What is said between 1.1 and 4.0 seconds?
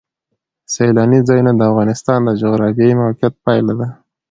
ځایونه د افغانستان د جغرافیایي موقیعت پایله ده.